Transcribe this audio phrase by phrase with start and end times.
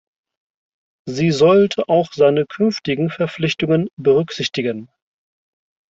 [1.07, 4.89] Sie sollte auch seine künftigen Verpflichtungen berücksichtigen.